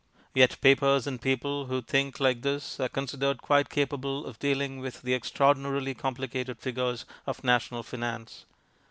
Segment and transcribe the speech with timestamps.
[0.33, 5.03] Yet papers and people who think like this are considered quite capable of dealing with
[5.03, 8.45] the extraordinarily complicated figures of national finance.